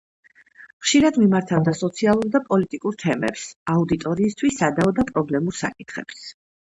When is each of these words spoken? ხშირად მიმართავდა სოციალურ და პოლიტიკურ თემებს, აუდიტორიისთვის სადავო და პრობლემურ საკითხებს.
ხშირად 0.85 1.17
მიმართავდა 1.23 1.73
სოციალურ 1.79 2.31
და 2.35 2.41
პოლიტიკურ 2.47 2.97
თემებს, 3.03 3.43
აუდიტორიისთვის 3.73 4.57
სადავო 4.63 4.95
და 5.01 5.05
პრობლემურ 5.11 5.57
საკითხებს. 5.59 6.25